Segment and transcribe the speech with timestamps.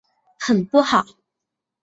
[0.39, 1.05] 很不好！